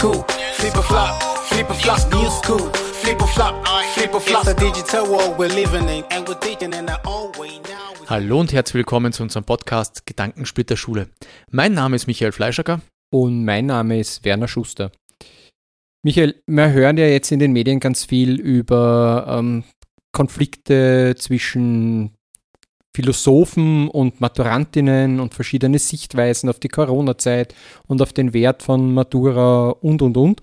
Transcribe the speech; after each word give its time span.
cool. 0.00 0.24
Flip 0.54 0.76
or 0.76 0.82
flop, 0.82 1.22
flip 1.48 1.70
or 1.70 1.74
flop, 1.74 1.98
news 2.12 2.40
cool. 2.44 2.72
Flip 3.02 3.20
or 3.20 3.28
flop, 3.28 3.54
flip 3.94 4.14
or 4.14 4.20
flop. 4.20 4.46
It's 4.46 4.52
a 4.52 4.54
digital 4.54 5.06
world 5.10 5.38
we're 5.38 5.48
living 5.48 5.88
in 5.88 6.04
and 6.10 6.28
we're 6.28 6.40
thinking 6.40 6.72
in 6.72 6.88
our 6.88 7.00
own 7.04 7.32
way 7.38 7.58
now. 7.68 8.06
Hallo 8.08 8.40
und 8.40 8.52
herzlich 8.52 8.74
willkommen 8.74 9.12
zu 9.12 9.22
unserem 9.22 9.44
Podcast 9.44 10.06
Gedankensplitter 10.06 10.76
Schule. 10.76 11.08
Mein 11.50 11.74
Name 11.74 11.96
ist 11.96 12.06
Michael 12.06 12.32
Fleischacker. 12.32 12.80
Und 13.10 13.44
mein 13.44 13.66
Name 13.66 13.98
ist 13.98 14.24
Werner 14.24 14.48
Schuster. 14.48 14.92
Michael, 16.02 16.42
wir 16.46 16.70
hören 16.70 16.96
ja 16.98 17.06
jetzt 17.06 17.32
in 17.32 17.38
den 17.38 17.52
Medien 17.52 17.80
ganz 17.80 18.04
viel 18.04 18.38
über 18.38 19.26
ähm, 19.28 19.64
Konflikte 20.12 21.14
zwischen 21.18 22.14
Philosophen 22.94 23.88
und 23.88 24.20
Maturantinnen 24.20 25.20
und 25.20 25.34
verschiedene 25.34 25.78
Sichtweisen 25.78 26.48
auf 26.48 26.58
die 26.58 26.68
Corona-Zeit 26.68 27.54
und 27.86 28.02
auf 28.02 28.12
den 28.12 28.32
Wert 28.32 28.62
von 28.62 28.92
Matura 28.92 29.70
und, 29.70 30.02
und, 30.02 30.16
und. 30.16 30.40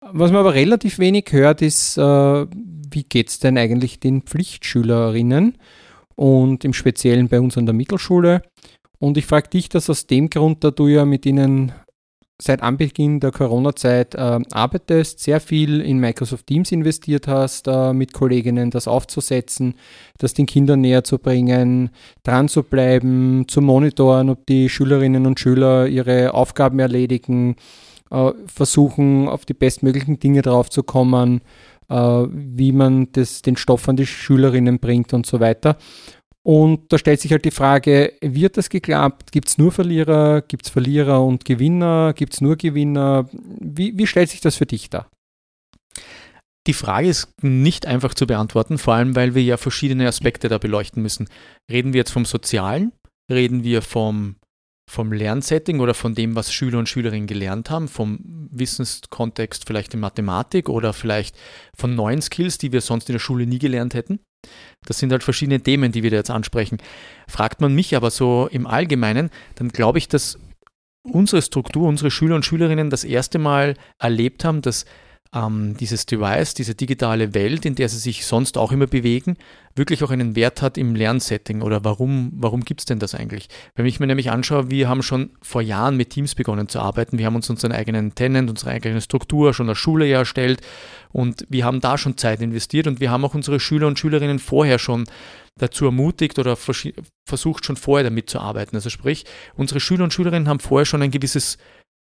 Was 0.00 0.30
man 0.30 0.40
aber 0.40 0.54
relativ 0.54 0.98
wenig 0.98 1.26
hört, 1.30 1.60
ist, 1.60 1.98
äh, 1.98 2.02
wie 2.02 3.02
geht 3.02 3.28
es 3.28 3.40
denn 3.40 3.58
eigentlich 3.58 4.00
den 4.00 4.22
Pflichtschülerinnen 4.22 5.58
und 6.14 6.64
im 6.64 6.72
Speziellen 6.72 7.28
bei 7.28 7.40
uns 7.40 7.58
an 7.58 7.66
der 7.66 7.74
Mittelschule. 7.74 8.42
Und 8.98 9.16
ich 9.16 9.26
frage 9.26 9.50
dich 9.50 9.68
das 9.68 9.90
aus 9.90 10.06
dem 10.06 10.30
Grund, 10.30 10.64
da 10.64 10.70
du 10.70 10.88
ja 10.88 11.04
mit 11.04 11.26
ihnen 11.26 11.72
seit 12.40 12.62
Anbeginn 12.62 13.18
der 13.18 13.32
Corona-Zeit 13.32 14.14
äh, 14.14 14.38
arbeitest, 14.52 15.18
sehr 15.18 15.40
viel 15.40 15.80
in 15.80 15.98
Microsoft 15.98 16.46
Teams 16.46 16.70
investiert 16.70 17.26
hast, 17.26 17.66
äh, 17.66 17.92
mit 17.92 18.12
Kolleginnen 18.12 18.70
das 18.70 18.86
aufzusetzen, 18.86 19.74
das 20.18 20.34
den 20.34 20.46
Kindern 20.46 20.80
näher 20.80 21.02
zu 21.02 21.18
bringen, 21.18 21.90
dran 22.22 22.48
zu 22.48 22.62
bleiben, 22.62 23.46
zu 23.48 23.60
monitoren, 23.60 24.30
ob 24.30 24.46
die 24.46 24.68
Schülerinnen 24.68 25.26
und 25.26 25.40
Schüler 25.40 25.88
ihre 25.88 26.32
Aufgaben 26.32 26.78
erledigen, 26.78 27.56
äh, 28.10 28.30
versuchen, 28.46 29.28
auf 29.28 29.44
die 29.44 29.54
bestmöglichen 29.54 30.20
Dinge 30.20 30.42
drauf 30.42 30.70
zu 30.70 30.84
kommen, 30.84 31.40
äh, 31.88 31.94
wie 31.94 32.72
man 32.72 33.08
das, 33.12 33.42
den 33.42 33.56
Stoff 33.56 33.88
an 33.88 33.96
die 33.96 34.06
Schülerinnen 34.06 34.78
bringt 34.78 35.12
und 35.12 35.26
so 35.26 35.40
weiter. 35.40 35.76
Und 36.48 36.90
da 36.90 36.96
stellt 36.96 37.20
sich 37.20 37.30
halt 37.30 37.44
die 37.44 37.50
Frage, 37.50 38.14
wird 38.22 38.56
das 38.56 38.70
geklappt? 38.70 39.32
Gibt 39.32 39.48
es 39.48 39.58
nur 39.58 39.70
Verlierer? 39.70 40.40
Gibt 40.40 40.64
es 40.64 40.70
Verlierer 40.70 41.22
und 41.22 41.44
Gewinner? 41.44 42.14
Gibt 42.14 42.32
es 42.32 42.40
nur 42.40 42.56
Gewinner? 42.56 43.28
Wie, 43.32 43.98
wie 43.98 44.06
stellt 44.06 44.30
sich 44.30 44.40
das 44.40 44.56
für 44.56 44.64
dich 44.64 44.88
dar? 44.88 45.10
Die 46.66 46.72
Frage 46.72 47.08
ist 47.08 47.28
nicht 47.42 47.84
einfach 47.84 48.14
zu 48.14 48.26
beantworten, 48.26 48.78
vor 48.78 48.94
allem 48.94 49.14
weil 49.14 49.34
wir 49.34 49.42
ja 49.42 49.58
verschiedene 49.58 50.08
Aspekte 50.08 50.48
da 50.48 50.56
beleuchten 50.56 51.02
müssen. 51.02 51.28
Reden 51.70 51.92
wir 51.92 51.98
jetzt 51.98 52.12
vom 52.12 52.24
Sozialen? 52.24 52.92
Reden 53.30 53.62
wir 53.62 53.82
vom 53.82 54.36
vom 54.90 55.12
Lernsetting 55.12 55.80
oder 55.80 55.92
von 55.92 56.14
dem, 56.14 56.34
was 56.34 56.50
Schüler 56.50 56.78
und 56.78 56.88
Schülerinnen 56.88 57.26
gelernt 57.26 57.68
haben, 57.68 57.88
vom 57.88 58.20
Wissenskontext 58.50 59.66
vielleicht 59.66 59.92
in 59.92 60.00
Mathematik 60.00 60.70
oder 60.70 60.94
vielleicht 60.94 61.36
von 61.76 61.94
neuen 61.94 62.22
Skills, 62.22 62.56
die 62.56 62.72
wir 62.72 62.80
sonst 62.80 63.10
in 63.10 63.12
der 63.12 63.20
Schule 63.20 63.46
nie 63.46 63.58
gelernt 63.58 63.92
hätten. 63.92 64.20
Das 64.86 64.98
sind 64.98 65.12
halt 65.12 65.24
verschiedene 65.24 65.60
Themen, 65.60 65.92
die 65.92 66.02
wir 66.02 66.10
da 66.10 66.16
jetzt 66.16 66.30
ansprechen. 66.30 66.78
Fragt 67.26 67.60
man 67.60 67.74
mich 67.74 67.96
aber 67.96 68.10
so 68.10 68.48
im 68.50 68.66
Allgemeinen, 68.66 69.30
dann 69.56 69.68
glaube 69.68 69.98
ich, 69.98 70.08
dass 70.08 70.38
unsere 71.02 71.42
Struktur, 71.42 71.88
unsere 71.88 72.10
Schüler 72.10 72.36
und 72.36 72.44
Schülerinnen 72.44 72.90
das 72.90 73.04
erste 73.04 73.38
Mal 73.38 73.74
erlebt 73.98 74.44
haben, 74.44 74.62
dass 74.62 74.84
ähm, 75.34 75.76
dieses 75.78 76.06
Device, 76.06 76.54
diese 76.54 76.74
digitale 76.74 77.34
Welt, 77.34 77.66
in 77.66 77.74
der 77.74 77.88
sie 77.88 77.98
sich 77.98 78.24
sonst 78.24 78.56
auch 78.56 78.72
immer 78.72 78.86
bewegen, 78.86 79.36
wirklich 79.74 80.02
auch 80.02 80.10
einen 80.10 80.34
Wert 80.36 80.62
hat 80.62 80.78
im 80.78 80.94
Lernsetting 80.94 81.62
oder 81.62 81.84
warum, 81.84 82.32
warum 82.34 82.64
gibt 82.64 82.80
es 82.80 82.86
denn 82.86 82.98
das 82.98 83.14
eigentlich? 83.14 83.48
Wenn 83.74 83.86
ich 83.86 84.00
mir 84.00 84.06
nämlich 84.06 84.30
anschaue, 84.30 84.70
wir 84.70 84.88
haben 84.88 85.02
schon 85.02 85.30
vor 85.42 85.62
Jahren 85.62 85.96
mit 85.96 86.10
Teams 86.10 86.34
begonnen 86.34 86.68
zu 86.68 86.80
arbeiten, 86.80 87.18
wir 87.18 87.26
haben 87.26 87.36
uns 87.36 87.50
unseren 87.50 87.72
eigenen 87.72 88.14
Tenant, 88.14 88.50
unsere 88.50 88.70
eigene 88.70 89.00
Struktur 89.00 89.54
schon 89.54 89.68
als 89.68 89.78
Schule 89.78 90.08
erstellt 90.08 90.60
und 91.10 91.44
wir 91.48 91.64
haben 91.64 91.80
da 91.80 91.98
schon 91.98 92.16
Zeit 92.16 92.40
investiert 92.40 92.86
und 92.86 93.00
wir 93.00 93.10
haben 93.10 93.24
auch 93.24 93.34
unsere 93.34 93.60
Schüler 93.60 93.86
und 93.86 93.98
Schülerinnen 93.98 94.38
vorher 94.38 94.78
schon 94.78 95.04
dazu 95.58 95.84
ermutigt 95.84 96.38
oder 96.38 96.56
versucht 96.56 97.64
schon 97.64 97.76
vorher 97.76 98.04
damit 98.04 98.30
zu 98.30 98.38
arbeiten. 98.38 98.76
Also 98.76 98.90
sprich, 98.90 99.24
unsere 99.56 99.80
Schüler 99.80 100.04
und 100.04 100.14
Schülerinnen 100.14 100.48
haben 100.48 100.60
vorher 100.60 100.86
schon 100.86 101.02
ein 101.02 101.10
gewisses 101.10 101.58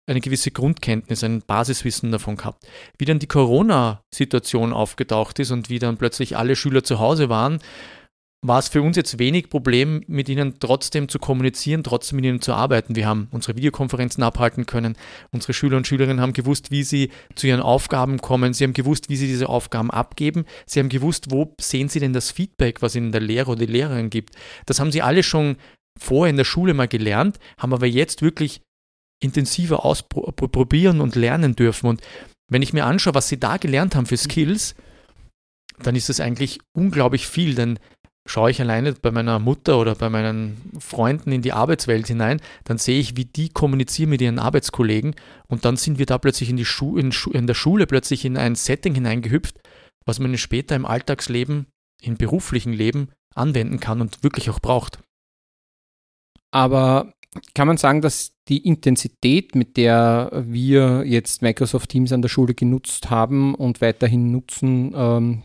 eine 0.06 0.20
gewisse 0.20 0.50
Grundkenntnis, 0.50 1.24
ein 1.24 1.42
Basiswissen 1.42 2.12
davon 2.12 2.36
gehabt. 2.36 2.66
Wie 2.98 3.04
dann 3.04 3.18
die 3.18 3.26
Corona-Situation 3.26 4.72
aufgetaucht 4.72 5.38
ist 5.38 5.50
und 5.50 5.68
wie 5.68 5.78
dann 5.78 5.96
plötzlich 5.96 6.36
alle 6.36 6.56
Schüler 6.56 6.84
zu 6.84 7.00
Hause 7.00 7.28
waren, 7.28 7.58
war 8.42 8.58
es 8.58 8.68
für 8.68 8.82
uns 8.82 8.96
jetzt 8.96 9.18
wenig 9.18 9.50
Problem, 9.50 10.04
mit 10.06 10.28
ihnen 10.28 10.60
trotzdem 10.60 11.08
zu 11.08 11.18
kommunizieren, 11.18 11.82
trotzdem 11.82 12.16
mit 12.16 12.26
ihnen 12.26 12.40
zu 12.40 12.52
arbeiten. 12.52 12.94
Wir 12.94 13.06
haben 13.06 13.28
unsere 13.32 13.56
Videokonferenzen 13.56 14.22
abhalten 14.22 14.66
können. 14.66 14.96
Unsere 15.32 15.52
Schüler 15.52 15.76
und 15.76 15.86
Schülerinnen 15.86 16.20
haben 16.20 16.32
gewusst, 16.32 16.70
wie 16.70 16.84
sie 16.84 17.10
zu 17.34 17.46
ihren 17.46 17.60
Aufgaben 17.60 18.18
kommen. 18.18 18.52
Sie 18.52 18.64
haben 18.64 18.72
gewusst, 18.72 19.08
wie 19.08 19.16
sie 19.16 19.26
diese 19.26 19.48
Aufgaben 19.48 19.90
abgeben. 19.90 20.44
Sie 20.66 20.78
haben 20.78 20.88
gewusst, 20.88 21.30
wo 21.30 21.54
sehen 21.60 21.88
sie 21.88 21.98
denn 21.98 22.12
das 22.12 22.30
Feedback, 22.30 22.82
was 22.82 22.94
ihnen 22.94 23.10
der 23.10 23.22
Lehrer 23.22 23.48
oder 23.48 23.66
die 23.66 23.72
Lehrerin 23.72 24.10
gibt. 24.10 24.34
Das 24.66 24.78
haben 24.78 24.92
sie 24.92 25.02
alle 25.02 25.22
schon 25.22 25.56
vorher 25.98 26.30
in 26.30 26.36
der 26.36 26.44
Schule 26.44 26.74
mal 26.74 26.88
gelernt, 26.88 27.38
haben 27.58 27.72
aber 27.72 27.86
jetzt 27.86 28.22
wirklich 28.22 28.60
intensiver 29.20 29.84
ausprobieren 29.84 31.00
und 31.00 31.14
lernen 31.14 31.56
dürfen. 31.56 31.88
Und 31.88 32.02
wenn 32.48 32.62
ich 32.62 32.72
mir 32.72 32.84
anschaue, 32.84 33.14
was 33.14 33.28
sie 33.28 33.40
da 33.40 33.56
gelernt 33.56 33.94
haben 33.94 34.06
für 34.06 34.16
Skills, 34.16 34.74
dann 35.78 35.96
ist 35.96 36.08
das 36.08 36.20
eigentlich 36.20 36.60
unglaublich 36.72 37.26
viel, 37.26 37.54
denn 37.54 37.78
schaue 38.26 38.50
ich 38.50 38.60
alleine 38.60 38.92
bei 38.92 39.10
meiner 39.10 39.38
Mutter 39.38 39.78
oder 39.78 39.94
bei 39.94 40.10
meinen 40.10 40.56
Freunden 40.80 41.32
in 41.32 41.42
die 41.42 41.52
Arbeitswelt 41.52 42.06
hinein, 42.08 42.40
dann 42.64 42.78
sehe 42.78 42.98
ich, 42.98 43.16
wie 43.16 43.24
die 43.24 43.48
kommunizieren 43.48 44.10
mit 44.10 44.20
ihren 44.20 44.38
Arbeitskollegen 44.38 45.14
und 45.48 45.64
dann 45.64 45.76
sind 45.76 45.98
wir 45.98 46.06
da 46.06 46.18
plötzlich 46.18 46.50
in, 46.50 46.56
die 46.56 46.64
Schu 46.64 46.96
in, 46.96 47.14
in 47.32 47.46
der 47.46 47.54
Schule 47.54 47.86
plötzlich 47.86 48.24
in 48.24 48.36
ein 48.36 48.56
Setting 48.56 48.94
hineingehüpft, 48.94 49.60
was 50.04 50.18
man 50.18 50.36
später 50.38 50.74
im 50.74 50.86
Alltagsleben, 50.86 51.66
im 52.02 52.16
beruflichen 52.16 52.72
Leben 52.72 53.10
anwenden 53.34 53.80
kann 53.80 54.00
und 54.00 54.22
wirklich 54.22 54.50
auch 54.50 54.60
braucht. 54.60 54.98
Aber 56.50 57.12
kann 57.54 57.68
man 57.68 57.76
sagen, 57.76 58.00
dass 58.00 58.32
die 58.48 58.66
Intensität, 58.66 59.54
mit 59.54 59.76
der 59.76 60.30
wir 60.46 61.04
jetzt 61.04 61.42
Microsoft 61.42 61.90
Teams 61.90 62.12
an 62.12 62.22
der 62.22 62.28
Schule 62.28 62.54
genutzt 62.54 63.10
haben 63.10 63.54
und 63.54 63.80
weiterhin 63.80 64.30
nutzen, 64.30 64.92
ähm, 64.94 65.42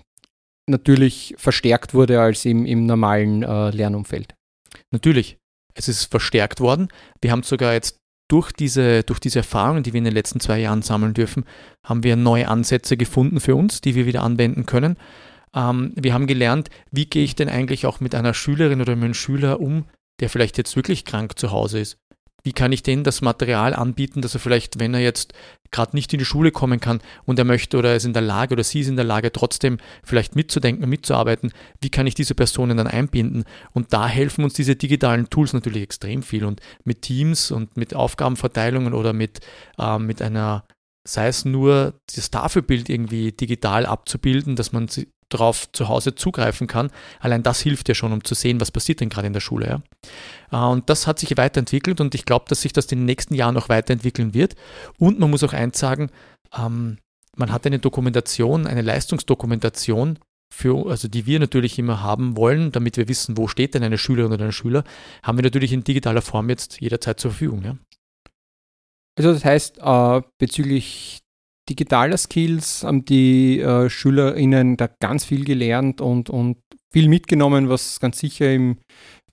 natürlich 0.69 1.35
verstärkt 1.37 1.93
wurde 1.93 2.21
als 2.21 2.45
im, 2.45 2.65
im 2.65 2.85
normalen 2.85 3.43
äh, 3.43 3.71
Lernumfeld. 3.71 4.33
Natürlich, 4.91 5.37
es 5.73 5.87
ist 5.87 6.05
verstärkt 6.05 6.59
worden. 6.59 6.89
Wir 7.21 7.31
haben 7.31 7.43
sogar 7.43 7.73
jetzt 7.73 7.97
durch 8.29 8.51
diese, 8.51 9.03
durch 9.03 9.19
diese 9.19 9.39
Erfahrungen, 9.39 9.83
die 9.83 9.91
wir 9.93 9.97
in 9.97 10.05
den 10.05 10.13
letzten 10.13 10.39
zwei 10.39 10.59
Jahren 10.59 10.81
sammeln 10.81 11.13
dürfen, 11.13 11.43
haben 11.85 12.03
wir 12.03 12.15
neue 12.15 12.47
Ansätze 12.47 12.95
gefunden 12.95 13.41
für 13.41 13.55
uns, 13.55 13.81
die 13.81 13.95
wir 13.95 14.05
wieder 14.05 14.23
anwenden 14.23 14.65
können. 14.65 14.97
Ähm, 15.53 15.91
wir 15.95 16.13
haben 16.13 16.27
gelernt, 16.27 16.69
wie 16.91 17.05
gehe 17.05 17.25
ich 17.25 17.35
denn 17.35 17.49
eigentlich 17.49 17.85
auch 17.85 17.99
mit 17.99 18.15
einer 18.15 18.33
Schülerin 18.33 18.79
oder 18.81 18.93
einem 18.93 19.13
Schüler 19.13 19.59
um, 19.59 19.85
der 20.21 20.29
vielleicht 20.29 20.57
jetzt 20.57 20.75
wirklich 20.75 21.03
krank 21.05 21.37
zu 21.37 21.51
Hause 21.51 21.79
ist. 21.79 21.97
Wie 22.43 22.53
kann 22.53 22.71
ich 22.71 22.81
denen 22.81 23.03
das 23.03 23.21
Material 23.21 23.75
anbieten, 23.75 24.21
dass 24.21 24.33
er 24.33 24.39
vielleicht, 24.39 24.79
wenn 24.79 24.95
er 24.95 25.01
jetzt 25.01 25.33
gerade 25.69 25.95
nicht 25.95 26.11
in 26.11 26.19
die 26.19 26.25
Schule 26.25 26.51
kommen 26.51 26.79
kann 26.79 26.99
und 27.25 27.37
er 27.37 27.45
möchte 27.45 27.77
oder 27.77 27.89
er 27.89 27.95
ist 27.97 28.05
in 28.05 28.13
der 28.13 28.23
Lage 28.23 28.53
oder 28.53 28.63
sie 28.63 28.79
ist 28.79 28.87
in 28.87 28.95
der 28.95 29.05
Lage, 29.05 29.31
trotzdem 29.31 29.77
vielleicht 30.03 30.35
mitzudenken 30.35 30.83
und 30.83 30.89
mitzuarbeiten, 30.89 31.51
wie 31.81 31.89
kann 31.89 32.07
ich 32.07 32.15
diese 32.15 32.33
Personen 32.33 32.77
dann 32.77 32.87
einbinden? 32.87 33.43
Und 33.73 33.93
da 33.93 34.07
helfen 34.07 34.43
uns 34.43 34.53
diese 34.53 34.75
digitalen 34.75 35.29
Tools 35.29 35.53
natürlich 35.53 35.83
extrem 35.83 36.23
viel. 36.23 36.45
Und 36.45 36.61
mit 36.83 37.03
Teams 37.03 37.51
und 37.51 37.77
mit 37.77 37.93
Aufgabenverteilungen 37.93 38.93
oder 38.93 39.13
mit, 39.13 39.41
äh, 39.77 39.99
mit 39.99 40.21
einer 40.21 40.65
sei 41.03 41.27
es 41.27 41.45
nur 41.45 41.99
das 42.15 42.29
Tafelbild 42.31 42.89
irgendwie 42.89 43.31
digital 43.31 43.85
abzubilden, 43.85 44.55
dass 44.55 44.71
man 44.71 44.87
darauf 45.33 45.71
zu 45.71 45.87
Hause 45.87 46.15
zugreifen 46.15 46.67
kann. 46.67 46.91
Allein 47.19 47.43
das 47.43 47.61
hilft 47.61 47.89
ja 47.89 47.95
schon, 47.95 48.13
um 48.13 48.23
zu 48.23 48.35
sehen, 48.35 48.61
was 48.61 48.71
passiert 48.71 48.99
denn 48.99 49.09
gerade 49.09 49.27
in 49.27 49.33
der 49.33 49.39
Schule. 49.39 49.67
Ja? 50.51 50.67
Äh, 50.67 50.71
und 50.71 50.89
das 50.89 51.07
hat 51.07 51.19
sich 51.19 51.35
weiterentwickelt 51.37 51.99
und 52.01 52.13
ich 52.15 52.25
glaube, 52.25 52.45
dass 52.47 52.61
sich 52.61 52.73
das 52.73 52.85
in 52.85 52.99
den 52.99 53.05
nächsten 53.05 53.33
Jahren 53.33 53.55
noch 53.55 53.69
weiterentwickeln 53.69 54.33
wird. 54.33 54.55
Und 54.97 55.19
man 55.19 55.29
muss 55.29 55.43
auch 55.43 55.53
eins 55.53 55.79
sagen, 55.79 56.09
ähm, 56.55 56.97
man 57.35 57.51
hat 57.51 57.65
eine 57.65 57.79
Dokumentation, 57.79 58.67
eine 58.67 58.81
Leistungsdokumentation, 58.81 60.19
für, 60.53 60.89
also 60.89 61.07
die 61.07 61.25
wir 61.25 61.39
natürlich 61.39 61.79
immer 61.79 62.03
haben 62.03 62.35
wollen, 62.35 62.71
damit 62.71 62.97
wir 62.97 63.07
wissen, 63.07 63.37
wo 63.37 63.47
steht 63.47 63.73
denn 63.73 63.83
eine 63.83 63.97
Schülerin 63.97 64.33
oder 64.33 64.45
ein 64.45 64.51
Schüler, 64.51 64.83
haben 65.23 65.37
wir 65.37 65.43
natürlich 65.43 65.71
in 65.71 65.83
digitaler 65.83 66.21
Form 66.21 66.49
jetzt 66.49 66.81
jederzeit 66.81 67.19
zur 67.19 67.31
Verfügung. 67.31 67.63
Ja? 67.63 67.77
Also 69.17 69.33
das 69.33 69.45
heißt, 69.45 69.79
äh, 69.79 70.21
bezüglich 70.37 71.21
digitaler 71.71 72.17
Skills 72.17 72.83
haben 72.83 73.05
die 73.05 73.59
äh, 73.59 73.89
SchülerInnen 73.89 74.75
da 74.75 74.89
ganz 74.99 75.23
viel 75.23 75.45
gelernt 75.45 76.01
und, 76.01 76.29
und 76.29 76.57
viel 76.91 77.07
mitgenommen, 77.07 77.69
was 77.69 78.01
ganz 78.01 78.19
sicher 78.19 78.51
im 78.51 78.77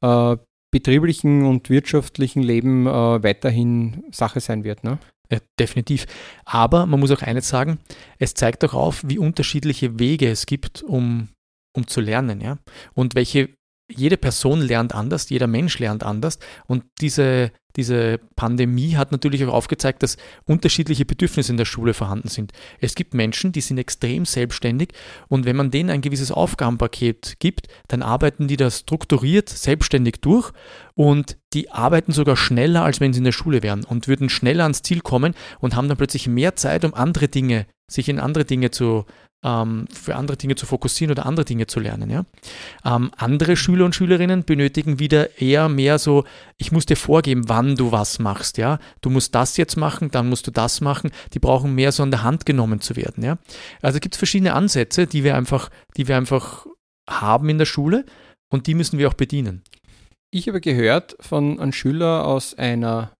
äh, 0.01 0.37
betrieblichen 0.71 1.45
und 1.45 1.69
wirtschaftlichen 1.69 2.43
Leben 2.43 2.87
äh, 2.87 2.91
weiterhin 2.91 4.05
Sache 4.13 4.39
sein 4.39 4.63
wird. 4.63 4.85
Ne? 4.85 5.01
Ja, 5.33 5.39
definitiv. 5.59 6.07
Aber 6.45 6.87
man 6.87 7.01
muss 7.01 7.11
auch 7.11 7.23
eines 7.23 7.49
sagen, 7.49 7.81
es 8.19 8.35
zeigt 8.35 8.65
auch 8.65 8.75
auf, 8.75 9.03
wie 9.05 9.19
unterschiedliche 9.19 9.99
Wege 9.99 10.29
es 10.29 10.47
gibt, 10.47 10.85
um, 10.85 11.31
um 11.77 11.89
zu 11.89 12.01
lernen, 12.01 12.41
ja. 12.41 12.59
Und 12.95 13.17
welche 13.17 13.51
jede 13.91 14.17
Person 14.17 14.61
lernt 14.61 14.95
anders, 14.95 15.31
jeder 15.31 15.47
Mensch 15.47 15.79
lernt 15.79 16.03
anders 16.03 16.39
und 16.67 16.85
diese, 17.01 17.51
diese 17.77 18.19
Pandemie 18.37 18.97
hat 18.97 19.13
natürlich 19.13 19.45
auch 19.45 19.53
aufgezeigt, 19.53 20.03
dass 20.03 20.17
unterschiedliche 20.45 21.05
Bedürfnisse 21.05 21.53
in 21.53 21.57
der 21.57 21.65
Schule 21.65 21.95
vorhanden 21.95 22.29
sind. 22.29 22.53
Es 22.81 22.95
gibt 22.95 23.15
Menschen, 23.15 23.53
die 23.53 23.61
sind 23.61 23.79
extrem 23.79 24.27
selbstständig 24.27 24.91
und 25.29 25.47
wenn 25.47 25.57
man 25.57 25.71
denen 25.71 25.91
ein 25.91 26.03
gewisses 26.03 26.31
Aufgabenpaket 26.31 27.37
gibt, 27.39 27.69
dann 27.89 28.03
arbeiten 28.03 28.47
die 28.47 28.57
das 28.57 28.81
strukturiert 28.81 29.49
selbstständig 29.49 30.17
durch 30.21 30.53
und 30.95 31.39
die 31.55 31.71
arbeiten 31.71 32.13
sogar 32.13 32.37
schneller, 32.37 32.85
als 32.85 33.01
wenn 33.01 33.13
sie 33.13 33.19
in 33.19 33.25
der 33.25 33.33
Schule 33.33 33.63
wären 33.63 33.85
und 33.85 34.07
würden 34.07 34.29
schneller 34.29 34.65
ans 34.65 34.83
Ziel 34.83 35.01
kommen 35.01 35.35
und 35.61 35.75
haben 35.75 35.89
dann 35.89 35.97
plötzlich 35.97 36.27
mehr 36.27 36.57
Zeit, 36.57 36.85
um 36.85 36.93
andere 36.93 37.29
Dinge, 37.29 37.67
sich 37.91 38.11
in 38.11 38.21
andere 38.21 38.45
Dinge 38.45 38.71
zu, 38.71 39.07
ähm, 39.45 39.87
für 39.93 40.17
andere 40.17 40.37
Dinge 40.37 40.57
zu 40.57 40.67
fokussieren 40.67 41.13
oder 41.13 41.27
andere 41.27 41.45
Dinge 41.45 41.67
zu 41.67 41.81
lernen. 41.81 42.11
Ja? 42.11 42.25
Ähm, 42.85 43.11
andere 43.17 43.57
Schüler 43.57 43.85
und 43.85 43.95
Schülerinnen 43.95 44.45
benötigen 44.45 44.99
wieder 44.99 45.41
eher 45.41 45.69
mehr 45.69 45.99
so, 45.99 46.25
ich 46.57 46.73
muss 46.73 46.87
dir 46.87 46.97
vorgeben, 46.97 47.49
wann 47.49 47.77
du 47.77 47.93
was 47.93 48.19
machst. 48.19 48.59
Ja? 48.59 48.79
Du 49.01 49.11
musst 49.11 49.35
das 49.35 49.57
jetzt 49.57 49.77
machen, 49.77 50.11
dann 50.11 50.29
musst 50.29 50.47
du 50.47 50.51
das 50.51 50.81
machen. 50.81 51.11
Die 51.35 51.39
brauchen 51.39 51.75
mehr 51.75 51.93
so 51.93 52.03
an 52.03 52.11
der 52.11 52.23
Hand 52.23 52.47
genommen 52.47 52.81
zu 52.81 52.97
werden. 52.97 53.25
Ja? 53.25 53.39
Also 53.83 54.01
gibt 54.01 54.15
es 54.15 54.19
verschiedene 54.19 54.55
Ansätze, 54.55 55.07
die 55.07 55.25
wir 55.25 55.37
einfach, 55.37 55.71
die 55.97 56.09
wir 56.09 56.17
einfach 56.17 56.67
haben 57.09 57.49
in 57.49 57.59
der 57.59 57.67
Schule 57.67 58.05
und 58.51 58.67
die 58.67 58.75
müssen 58.75 58.99
wir 58.99 59.09
auch 59.09 59.15
bedienen. 59.15 59.63
Ich 60.31 60.49
habe 60.49 60.61
gehört 60.61 61.17
von 61.21 61.59
einem 61.59 61.73
Schüler 61.73 62.27
aus 62.27 62.55
einer 62.55 63.13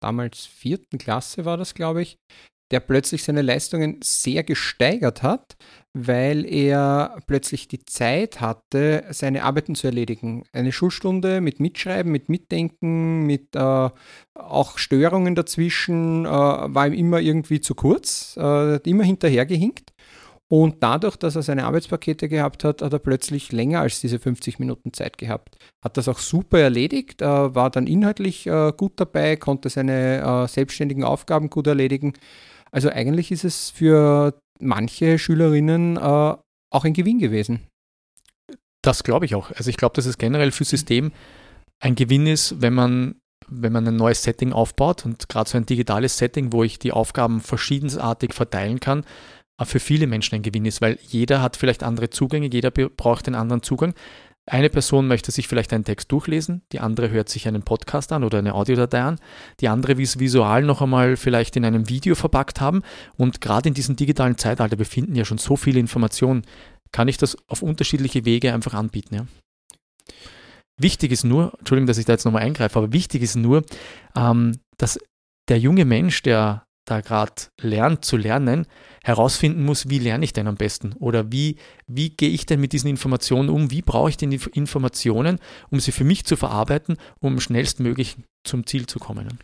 damals 0.00 0.44
vierten 0.44 0.98
Klasse 0.98 1.44
war 1.44 1.56
das, 1.56 1.74
glaube 1.74 2.02
ich, 2.02 2.18
der 2.70 2.80
plötzlich 2.80 3.22
seine 3.22 3.42
Leistungen 3.42 4.00
sehr 4.02 4.42
gesteigert 4.42 5.22
hat, 5.22 5.56
weil 5.92 6.44
er 6.44 7.18
plötzlich 7.26 7.68
die 7.68 7.84
Zeit 7.84 8.40
hatte, 8.40 9.04
seine 9.10 9.44
Arbeiten 9.44 9.74
zu 9.74 9.86
erledigen. 9.86 10.44
Eine 10.52 10.72
Schulstunde 10.72 11.40
mit 11.40 11.60
Mitschreiben, 11.60 12.10
mit 12.10 12.28
Mitdenken, 12.28 13.26
mit 13.26 13.54
äh, 13.54 13.90
auch 14.34 14.78
Störungen 14.78 15.34
dazwischen, 15.36 16.24
äh, 16.24 16.28
war 16.28 16.86
ihm 16.88 16.94
immer 16.94 17.20
irgendwie 17.20 17.60
zu 17.60 17.74
kurz, 17.74 18.36
äh, 18.36 18.76
immer 18.88 19.04
hinterhergehinkt. 19.04 19.92
Und 20.48 20.82
dadurch, 20.82 21.16
dass 21.16 21.36
er 21.36 21.42
seine 21.42 21.64
Arbeitspakete 21.64 22.28
gehabt 22.28 22.64
hat, 22.64 22.82
hat 22.82 22.92
er 22.92 22.98
plötzlich 22.98 23.50
länger 23.50 23.80
als 23.80 24.00
diese 24.00 24.18
50 24.18 24.58
Minuten 24.58 24.92
Zeit 24.92 25.16
gehabt. 25.16 25.56
Hat 25.82 25.96
das 25.96 26.08
auch 26.08 26.18
super 26.18 26.58
erledigt, 26.58 27.22
äh, 27.22 27.26
war 27.54 27.70
dann 27.70 27.86
inhaltlich 27.86 28.46
äh, 28.46 28.72
gut 28.76 28.94
dabei, 28.96 29.36
konnte 29.36 29.68
seine 29.68 30.20
äh, 30.20 30.48
selbstständigen 30.48 31.04
Aufgaben 31.04 31.50
gut 31.50 31.66
erledigen 31.66 32.14
also 32.74 32.90
eigentlich 32.90 33.30
ist 33.30 33.44
es 33.44 33.70
für 33.70 34.36
manche 34.58 35.18
Schülerinnen 35.18 35.96
äh, 35.96 36.00
auch 36.00 36.84
ein 36.84 36.92
Gewinn 36.92 37.20
gewesen. 37.20 37.60
Das 38.82 39.04
glaube 39.04 39.26
ich 39.26 39.36
auch. 39.36 39.52
Also 39.52 39.70
ich 39.70 39.76
glaube, 39.76 39.94
dass 39.94 40.06
es 40.06 40.18
generell 40.18 40.50
für 40.50 40.64
System 40.64 41.12
ein 41.80 41.94
Gewinn 41.94 42.26
ist, 42.26 42.60
wenn 42.60 42.74
man, 42.74 43.20
wenn 43.46 43.72
man 43.72 43.86
ein 43.86 43.94
neues 43.94 44.24
Setting 44.24 44.52
aufbaut 44.52 45.06
und 45.06 45.28
gerade 45.28 45.48
so 45.48 45.56
ein 45.56 45.66
digitales 45.66 46.18
Setting, 46.18 46.52
wo 46.52 46.64
ich 46.64 46.80
die 46.80 46.90
Aufgaben 46.90 47.40
verschiedensartig 47.40 48.34
verteilen 48.34 48.80
kann, 48.80 49.04
äh, 49.60 49.64
für 49.64 49.78
viele 49.78 50.08
Menschen 50.08 50.34
ein 50.34 50.42
Gewinn 50.42 50.64
ist, 50.64 50.80
weil 50.80 50.98
jeder 51.06 51.42
hat 51.42 51.56
vielleicht 51.56 51.84
andere 51.84 52.10
Zugänge, 52.10 52.50
jeder 52.52 52.72
braucht 52.72 53.28
einen 53.28 53.36
anderen 53.36 53.62
Zugang. 53.62 53.94
Eine 54.46 54.68
Person 54.68 55.06
möchte 55.06 55.30
sich 55.30 55.48
vielleicht 55.48 55.72
einen 55.72 55.84
Text 55.84 56.12
durchlesen, 56.12 56.62
die 56.70 56.80
andere 56.80 57.08
hört 57.08 57.30
sich 57.30 57.48
einen 57.48 57.62
Podcast 57.62 58.12
an 58.12 58.24
oder 58.24 58.38
eine 58.38 58.54
Audiodatei 58.54 59.00
an, 59.00 59.18
die 59.60 59.68
andere 59.68 59.96
will 59.96 60.04
es 60.04 60.18
visual 60.18 60.62
noch 60.62 60.82
einmal 60.82 61.16
vielleicht 61.16 61.56
in 61.56 61.64
einem 61.64 61.88
Video 61.88 62.14
verpackt 62.14 62.60
haben. 62.60 62.82
Und 63.16 63.40
gerade 63.40 63.68
in 63.68 63.74
diesem 63.74 63.96
digitalen 63.96 64.36
Zeitalter 64.36 64.76
befinden 64.76 65.14
ja 65.14 65.24
schon 65.24 65.38
so 65.38 65.56
viele 65.56 65.80
Informationen, 65.80 66.42
kann 66.92 67.08
ich 67.08 67.16
das 67.16 67.36
auf 67.48 67.62
unterschiedliche 67.62 68.26
Wege 68.26 68.52
einfach 68.52 68.74
anbieten. 68.74 69.14
Ja. 69.14 69.26
Wichtig 70.78 71.12
ist 71.12 71.24
nur, 71.24 71.54
Entschuldigung, 71.58 71.86
dass 71.86 71.98
ich 71.98 72.04
da 72.04 72.12
jetzt 72.12 72.24
nochmal 72.24 72.42
eingreife, 72.42 72.78
aber 72.78 72.92
wichtig 72.92 73.22
ist 73.22 73.36
nur, 73.36 73.64
ähm, 74.14 74.58
dass 74.76 74.98
der 75.48 75.58
junge 75.58 75.86
Mensch, 75.86 76.22
der 76.22 76.66
da 76.84 77.00
gerade 77.00 77.34
lernt 77.60 78.04
zu 78.04 78.16
lernen, 78.16 78.66
herausfinden 79.02 79.64
muss, 79.64 79.88
wie 79.88 79.98
lerne 79.98 80.24
ich 80.24 80.32
denn 80.32 80.46
am 80.46 80.56
besten 80.56 80.92
oder 80.94 81.32
wie, 81.32 81.56
wie 81.86 82.10
gehe 82.10 82.30
ich 82.30 82.46
denn 82.46 82.60
mit 82.60 82.72
diesen 82.72 82.88
Informationen 82.88 83.48
um, 83.48 83.70
wie 83.70 83.82
brauche 83.82 84.10
ich 84.10 84.16
denn 84.16 84.30
die 84.30 84.40
Informationen, 84.52 85.38
um 85.70 85.80
sie 85.80 85.92
für 85.92 86.04
mich 86.04 86.24
zu 86.24 86.36
verarbeiten, 86.36 86.96
um 87.20 87.40
schnellstmöglich 87.40 88.16
zum 88.44 88.66
Ziel 88.66 88.86
zu 88.86 88.98
kommen. 88.98 89.38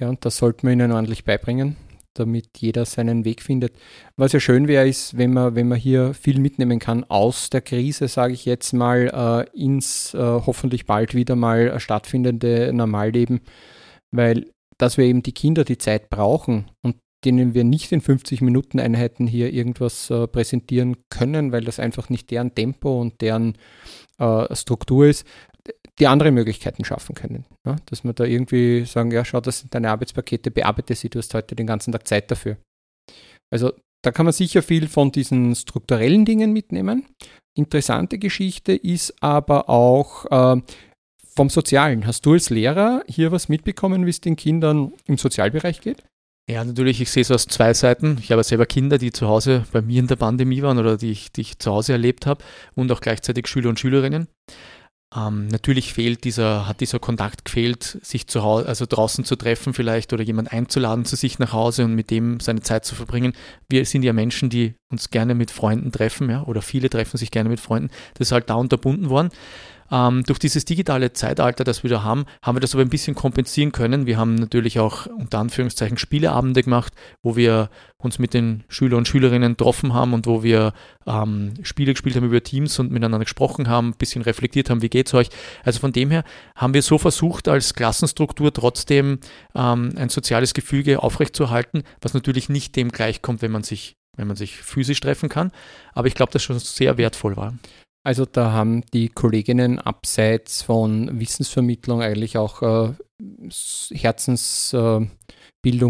Ja, 0.00 0.08
und 0.08 0.24
das 0.24 0.36
sollten 0.36 0.66
wir 0.66 0.72
ihnen 0.72 0.90
ordentlich 0.90 1.24
beibringen, 1.24 1.76
damit 2.14 2.58
jeder 2.58 2.84
seinen 2.84 3.24
Weg 3.24 3.42
findet. 3.42 3.76
Was 4.16 4.32
ja 4.32 4.40
schön 4.40 4.66
wäre, 4.66 4.88
ist, 4.88 5.16
wenn 5.16 5.32
man, 5.32 5.54
wenn 5.54 5.68
man 5.68 5.78
hier 5.78 6.14
viel 6.14 6.40
mitnehmen 6.40 6.80
kann 6.80 7.04
aus 7.04 7.50
der 7.50 7.60
Krise, 7.60 8.08
sage 8.08 8.32
ich 8.32 8.44
jetzt 8.44 8.72
mal, 8.72 9.46
äh, 9.54 9.60
ins 9.60 10.14
äh, 10.14 10.18
hoffentlich 10.18 10.86
bald 10.86 11.14
wieder 11.14 11.36
mal 11.36 11.78
stattfindende 11.78 12.72
Normalleben, 12.72 13.40
weil 14.10 14.50
dass 14.78 14.96
wir 14.96 15.04
eben 15.04 15.22
die 15.22 15.32
Kinder 15.32 15.64
die 15.64 15.78
Zeit 15.78 16.10
brauchen 16.10 16.70
und 16.82 16.96
denen 17.24 17.54
wir 17.54 17.64
nicht 17.64 17.90
in 17.92 18.00
50 18.00 18.42
Minuten 18.42 18.78
Einheiten 18.78 19.26
hier 19.26 19.52
irgendwas 19.52 20.10
äh, 20.10 20.26
präsentieren 20.26 20.96
können, 21.10 21.52
weil 21.52 21.64
das 21.64 21.80
einfach 21.80 22.10
nicht 22.10 22.30
deren 22.30 22.54
Tempo 22.54 23.00
und 23.00 23.20
deren 23.20 23.56
äh, 24.18 24.54
Struktur 24.54 25.06
ist, 25.06 25.26
die 25.98 26.06
andere 26.06 26.32
Möglichkeiten 26.32 26.84
schaffen 26.84 27.14
können. 27.14 27.46
Ja? 27.66 27.76
Dass 27.86 28.04
wir 28.04 28.12
da 28.12 28.24
irgendwie 28.24 28.84
sagen, 28.84 29.10
ja, 29.10 29.24
schau, 29.24 29.40
das 29.40 29.60
sind 29.60 29.74
deine 29.74 29.90
Arbeitspakete, 29.90 30.50
bearbeite 30.50 30.94
sie, 30.94 31.08
du 31.08 31.18
hast 31.18 31.32
heute 31.34 31.54
den 31.54 31.66
ganzen 31.66 31.92
Tag 31.92 32.06
Zeit 32.06 32.30
dafür. 32.30 32.58
Also 33.50 33.72
da 34.02 34.12
kann 34.12 34.26
man 34.26 34.32
sicher 34.32 34.62
viel 34.62 34.88
von 34.88 35.12
diesen 35.12 35.54
strukturellen 35.54 36.24
Dingen 36.24 36.52
mitnehmen. 36.52 37.06
Interessante 37.56 38.18
Geschichte 38.18 38.74
ist 38.74 39.22
aber 39.22 39.70
auch, 39.70 40.26
äh, 40.56 40.60
vom 41.36 41.50
Sozialen. 41.50 42.06
Hast 42.06 42.26
du 42.26 42.32
als 42.32 42.50
Lehrer 42.50 43.02
hier 43.06 43.32
was 43.32 43.48
mitbekommen, 43.48 44.06
wie 44.06 44.10
es 44.10 44.20
den 44.20 44.36
Kindern 44.36 44.92
im 45.06 45.18
Sozialbereich 45.18 45.80
geht? 45.80 46.04
Ja, 46.48 46.62
natürlich, 46.62 47.00
ich 47.00 47.10
sehe 47.10 47.22
es 47.22 47.30
aus 47.30 47.46
zwei 47.46 47.72
Seiten. 47.72 48.18
Ich 48.20 48.30
habe 48.30 48.44
selber 48.44 48.66
Kinder, 48.66 48.98
die 48.98 49.12
zu 49.12 49.28
Hause 49.28 49.64
bei 49.72 49.80
mir 49.80 49.98
in 49.98 50.08
der 50.08 50.16
Pandemie 50.16 50.62
waren 50.62 50.78
oder 50.78 50.98
die 50.98 51.10
ich, 51.10 51.32
die 51.32 51.40
ich 51.40 51.58
zu 51.58 51.72
Hause 51.72 51.92
erlebt 51.92 52.26
habe 52.26 52.44
und 52.74 52.92
auch 52.92 53.00
gleichzeitig 53.00 53.46
Schüler 53.46 53.70
und 53.70 53.80
Schülerinnen. 53.80 54.28
Ähm, 55.16 55.46
natürlich 55.48 55.94
fehlt 55.94 56.24
dieser, 56.24 56.66
hat 56.68 56.80
dieser 56.80 56.98
Kontakt 56.98 57.46
gefehlt, 57.46 57.98
sich 58.02 58.26
zu 58.26 58.42
Hause, 58.42 58.66
also 58.66 58.84
draußen 58.84 59.24
zu 59.24 59.36
treffen 59.36 59.72
vielleicht 59.72 60.12
oder 60.12 60.22
jemand 60.22 60.52
einzuladen 60.52 61.04
zu 61.04 61.16
sich 61.16 61.38
nach 61.38 61.52
Hause 61.52 61.84
und 61.84 61.94
mit 61.94 62.10
dem 62.10 62.40
seine 62.40 62.60
Zeit 62.60 62.84
zu 62.84 62.94
verbringen. 62.94 63.32
Wir 63.70 63.86
sind 63.86 64.02
ja 64.02 64.12
Menschen, 64.12 64.50
die 64.50 64.74
uns 64.92 65.10
gerne 65.10 65.34
mit 65.34 65.50
Freunden 65.50 65.92
treffen, 65.92 66.28
ja, 66.28 66.42
oder 66.42 66.62
viele 66.62 66.90
treffen 66.90 67.16
sich 67.16 67.30
gerne 67.30 67.48
mit 67.48 67.60
Freunden. 67.60 67.90
Das 68.14 68.28
ist 68.28 68.32
halt 68.32 68.50
da 68.50 68.54
unterbunden 68.54 69.08
worden. 69.08 69.30
Ähm, 69.90 70.22
durch 70.24 70.38
dieses 70.38 70.64
digitale 70.64 71.12
Zeitalter, 71.12 71.64
das 71.64 71.82
wir 71.82 71.90
da 71.90 72.02
haben, 72.02 72.24
haben 72.42 72.56
wir 72.56 72.60
das 72.60 72.74
aber 72.74 72.82
ein 72.82 72.90
bisschen 72.90 73.14
kompensieren 73.14 73.72
können. 73.72 74.06
Wir 74.06 74.18
haben 74.18 74.34
natürlich 74.34 74.78
auch 74.78 75.06
unter 75.06 75.38
Anführungszeichen 75.38 75.98
Spieleabende 75.98 76.62
gemacht, 76.62 76.92
wo 77.22 77.36
wir 77.36 77.70
uns 77.98 78.18
mit 78.18 78.34
den 78.34 78.64
Schülern 78.68 78.98
und 78.98 79.08
Schülerinnen 79.08 79.52
getroffen 79.52 79.94
haben 79.94 80.12
und 80.12 80.26
wo 80.26 80.42
wir 80.42 80.72
ähm, 81.06 81.54
Spiele 81.62 81.92
gespielt 81.92 82.16
haben 82.16 82.24
über 82.24 82.42
Teams 82.42 82.78
und 82.78 82.90
miteinander 82.90 83.24
gesprochen 83.24 83.68
haben, 83.68 83.88
ein 83.88 83.98
bisschen 83.98 84.22
reflektiert 84.22 84.70
haben, 84.70 84.82
wie 84.82 84.90
geht 84.90 85.08
es 85.08 85.14
euch. 85.14 85.28
Also 85.64 85.80
von 85.80 85.92
dem 85.92 86.10
her 86.10 86.24
haben 86.56 86.74
wir 86.74 86.82
so 86.82 86.98
versucht, 86.98 87.48
als 87.48 87.74
Klassenstruktur 87.74 88.52
trotzdem 88.52 89.18
ähm, 89.54 89.92
ein 89.96 90.08
soziales 90.08 90.54
Gefüge 90.54 91.02
aufrechtzuerhalten, 91.02 91.82
was 92.00 92.14
natürlich 92.14 92.48
nicht 92.48 92.76
dem 92.76 92.90
gleichkommt, 92.90 93.42
wenn 93.42 93.52
man 93.52 93.62
sich 93.62 93.96
wenn 94.16 94.28
man 94.28 94.36
sich 94.36 94.56
physisch 94.56 95.00
treffen 95.00 95.28
kann. 95.28 95.50
Aber 95.92 96.06
ich 96.06 96.14
glaube, 96.14 96.30
dass 96.32 96.42
schon 96.42 96.58
sehr 96.58 96.98
wertvoll 96.98 97.36
war. 97.36 97.54
Also 98.06 98.26
da 98.26 98.52
haben 98.52 98.82
die 98.92 99.08
Kolleginnen 99.08 99.78
abseits 99.78 100.62
von 100.62 101.18
Wissensvermittlung 101.18 102.02
eigentlich 102.02 102.36
auch 102.36 102.62
äh, 102.62 102.92
Herzensbildung 103.92 105.08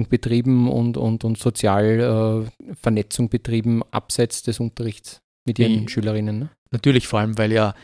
äh, 0.05 0.09
betrieben 0.09 0.71
und, 0.71 0.97
und, 0.97 1.25
und 1.25 1.39
Sozialvernetzung 1.39 3.27
äh, 3.27 3.29
betrieben, 3.29 3.83
abseits 3.91 4.43
des 4.43 4.61
Unterrichts 4.61 5.21
mit 5.45 5.59
ihren 5.59 5.83
Wie, 5.83 5.89
Schülerinnen. 5.89 6.39
Ne? 6.39 6.51
Natürlich, 6.71 7.09
vor 7.09 7.19
allem, 7.19 7.37
weil 7.37 7.53
ja 7.53 7.75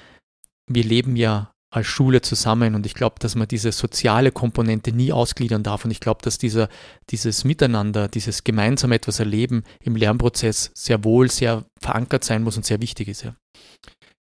wir 0.71 0.85
leben 0.85 1.17
ja 1.17 1.53
als 1.73 1.87
Schule 1.87 2.21
zusammen 2.21 2.75
und 2.75 2.85
ich 2.85 2.95
glaube, 2.95 3.17
dass 3.21 3.37
man 3.37 3.47
diese 3.47 3.71
soziale 3.71 4.33
Komponente 4.33 4.93
nie 4.93 5.13
ausgliedern 5.13 5.63
darf 5.63 5.85
und 5.85 5.91
ich 5.93 6.01
glaube, 6.01 6.21
dass 6.23 6.39
dieser, 6.39 6.69
dieses 7.11 7.45
Miteinander, 7.45 8.09
dieses 8.09 8.43
gemeinsam 8.43 8.91
etwas 8.91 9.21
erleben 9.21 9.63
im 9.85 9.95
Lernprozess 9.95 10.73
sehr 10.75 11.05
wohl 11.05 11.31
sehr 11.31 11.65
verankert 11.81 12.25
sein 12.25 12.43
muss 12.43 12.57
und 12.57 12.67
sehr 12.67 12.81
wichtig 12.81 13.09
ist. 13.09 13.23
Ja. 13.23 13.37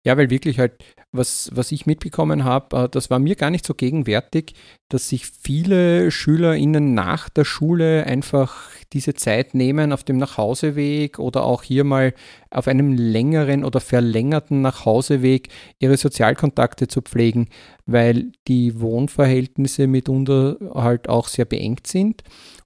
Ja, 0.07 0.19
weil 0.19 0.29
wirklich 0.29 0.59
halt, 0.59 0.85
was, 1.13 1.51
was 1.55 1.73
ich 1.73 1.87
mitbekommen 1.87 2.45
habe, 2.45 2.77
äh, 2.77 2.89
das 2.91 3.09
war 3.09 3.19
mir 3.19 3.37
gar 3.37 3.49
nicht 3.51 3.65
so 3.65 3.73
gegenwärtig, 3.73 4.55
dass 4.91 5.09
sich 5.09 5.27
viele 5.27 6.11
SchülerInnen 6.11 6.93
nach 6.93 7.31
der 7.31 7.45
Schule 7.47 8.05
einfach 8.05 8.69
diese 8.93 9.15
Zeit 9.15 9.55
nehmen 9.55 9.93
auf 9.95 10.05
dem 10.05 10.19
Nachhauseweg 10.19 11.19
oder 11.19 11.45
auch 11.45 11.63
hier 11.63 11.85
mal 11.85 12.13
auf 12.51 12.69
einem 12.69 12.93
längeren 12.93 13.65
oder 13.65 13.81
verlängerten 13.81 14.61
Nachhauseweg 14.61 15.49
ihre 15.79 15.97
Sozialkontakte 15.97 16.87
zu 16.87 17.01
pflegen, 17.01 17.49
weil 17.87 18.33
die 18.47 18.79
Wohnverhältnisse 18.81 19.87
mitunter 19.87 20.59
halt 20.75 21.09
auch 21.09 21.29
sehr 21.29 21.47
beengt 21.47 21.87
sind 21.87 22.23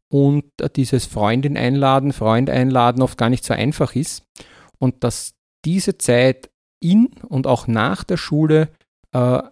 und 0.08 0.44
dieses 0.74 1.06
Freundin 1.06 1.56
einladen, 1.56 2.12
Freund 2.12 2.50
einladen 2.50 3.00
oft 3.00 3.16
gar 3.16 3.30
nicht 3.30 3.44
so 3.44 3.54
einfach 3.54 3.94
ist. 3.94 4.24
Und 4.78 5.04
dass 5.04 5.34
diese 5.64 5.98
Zeit 5.98 6.50
in 6.80 7.08
und 7.28 7.46
auch 7.46 7.66
nach 7.66 8.04
der 8.04 8.16
Schule 8.16 8.68
äh, 9.12 9.42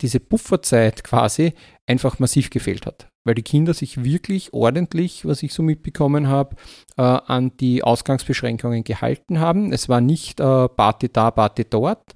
diese 0.00 0.20
Pufferzeit 0.20 1.02
quasi 1.04 1.54
einfach 1.86 2.18
massiv 2.18 2.50
gefehlt 2.50 2.86
hat. 2.86 3.08
Weil 3.24 3.34
die 3.34 3.42
Kinder 3.42 3.74
sich 3.74 4.04
wirklich 4.04 4.52
ordentlich, 4.52 5.26
was 5.26 5.42
ich 5.42 5.52
so 5.52 5.62
mitbekommen 5.62 6.28
habe, 6.28 6.56
äh, 6.96 7.02
an 7.02 7.56
die 7.58 7.82
Ausgangsbeschränkungen 7.82 8.84
gehalten 8.84 9.40
haben. 9.40 9.72
Es 9.72 9.88
war 9.88 10.00
nicht 10.00 10.40
äh, 10.40 10.68
Party 10.68 11.08
da, 11.10 11.30
Party 11.30 11.64
dort. 11.68 12.14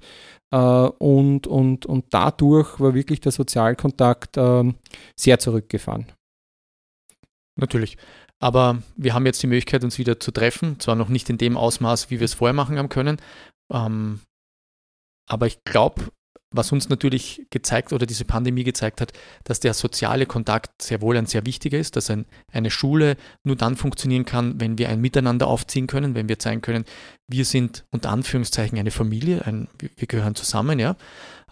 Äh, 0.51 0.57
und, 0.57 1.47
und, 1.47 1.85
und 1.85 2.05
dadurch 2.11 2.79
war 2.79 2.93
wirklich 2.93 3.21
der 3.21 3.31
Sozialkontakt 3.31 4.37
äh, 4.37 4.73
sehr 5.15 5.39
zurückgefahren. 5.39 6.07
Natürlich. 7.55 7.97
Aber 8.39 8.81
wir 8.97 9.13
haben 9.13 9.25
jetzt 9.25 9.41
die 9.41 9.47
Möglichkeit, 9.47 9.83
uns 9.83 9.97
wieder 9.97 10.19
zu 10.19 10.31
treffen. 10.31 10.79
Zwar 10.79 10.95
noch 10.95 11.09
nicht 11.09 11.29
in 11.29 11.37
dem 11.37 11.55
Ausmaß, 11.55 12.09
wie 12.09 12.19
wir 12.19 12.25
es 12.25 12.33
vorher 12.33 12.53
machen 12.53 12.77
haben 12.77 12.89
können. 12.89 13.17
Ähm, 13.71 14.21
aber 15.29 15.47
ich 15.47 15.63
glaube, 15.63 16.11
was 16.53 16.71
uns 16.71 16.87
natürlich 16.87 17.45
gezeigt 17.49 17.91
oder 17.91 18.05
diese 18.05 18.25
Pandemie 18.25 18.63
gezeigt 18.63 19.01
hat, 19.01 19.11
dass 19.43 19.59
der 19.59 19.73
soziale 19.73 20.25
Kontakt 20.25 20.81
sehr 20.81 21.01
wohl 21.01 21.17
ein 21.17 21.25
sehr 21.25 21.45
wichtiger 21.45 21.79
ist, 21.79 21.95
dass 21.95 22.09
ein, 22.09 22.25
eine 22.51 22.69
Schule 22.69 23.17
nur 23.43 23.55
dann 23.55 23.75
funktionieren 23.75 24.25
kann, 24.25 24.61
wenn 24.61 24.77
wir 24.77 24.89
ein 24.89 25.01
Miteinander 25.01 25.47
aufziehen 25.47 25.87
können, 25.87 26.15
wenn 26.15 26.29
wir 26.29 26.39
zeigen 26.39 26.61
können, 26.61 26.85
wir 27.27 27.43
sind 27.43 27.85
unter 27.91 28.11
Anführungszeichen 28.11 28.77
eine 28.77 28.91
Familie, 28.91 29.45
ein, 29.45 29.67
wir 29.79 30.07
gehören 30.07 30.35
zusammen, 30.35 30.79
ja, 30.79 30.95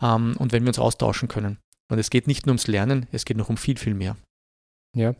ähm, 0.01 0.36
und 0.38 0.51
wenn 0.51 0.63
wir 0.63 0.70
uns 0.70 0.80
austauschen 0.80 1.27
können. 1.27 1.58
Und 1.91 2.00
es 2.00 2.10
geht 2.10 2.27
nicht 2.27 2.46
nur 2.46 2.51
ums 2.51 2.68
Lernen, 2.68 3.08
es 3.12 3.25
geht 3.25 3.38
noch 3.38 3.50
um 3.50 3.58
viel, 3.58 3.77
viel 3.77 3.96
mehr. 3.96 4.15
Ja, 4.96 5.15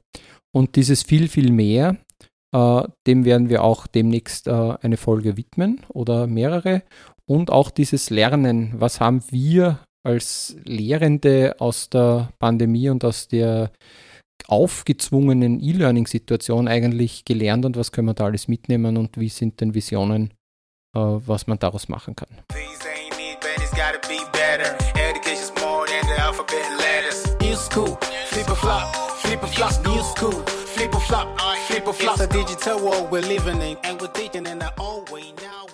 und 0.54 0.76
dieses 0.76 1.04
viel, 1.04 1.28
viel 1.28 1.52
mehr, 1.52 1.98
äh, 2.54 2.84
dem 3.08 3.26
werden 3.26 3.50
wir 3.50 3.64
auch 3.64 3.88
demnächst 3.88 4.48
äh, 4.48 4.52
eine 4.82 4.98
Folge 4.98 5.38
widmen 5.38 5.82
oder 5.90 6.28
mehrere 6.28 6.84
und 7.26 7.52
auch 7.52 7.72
dieses 7.72 8.10
Lernen. 8.10 8.74
Was 8.76 9.00
haben 9.00 9.24
wir 9.30 9.80
als 10.04 10.56
Lehrende 10.64 11.56
aus 11.60 11.90
der 11.90 12.30
Pandemie 12.40 12.90
und 12.90 13.06
aus 13.06 13.28
der 13.28 13.72
aufgezwungenen 14.48 15.62
E-Learning-Situation 15.62 16.68
eigentlich 16.68 17.26
gelernt 17.26 17.66
und 17.66 17.78
was 17.78 17.92
können 17.92 18.08
wir 18.08 18.14
da 18.14 18.26
alles 18.26 18.48
mitnehmen 18.48 18.98
und 18.98 19.18
wie 19.18 19.30
sind 19.30 19.62
denn 19.62 19.74
Visionen, 19.74 20.34
äh, 20.96 21.00
was 21.00 21.48
man 21.48 21.60
daraus 21.60 21.88
machen 21.88 22.16
kann. 22.16 22.30
Flip 30.82 30.96
or 30.96 31.02
flop, 31.02 31.40
flip 31.68 31.86
or 31.86 31.94
flop. 31.94 32.20
It's 32.20 32.24
a 32.24 32.28
digital 32.28 32.84
world 32.84 33.12
we're 33.12 33.22
living 33.22 33.62
in, 33.62 33.78
and 33.84 34.02
we're 34.02 34.08
thinking 34.08 34.48
in 34.48 34.64
our 34.64 34.74
own 34.80 35.06
way 35.12 35.32
now. 35.40 35.68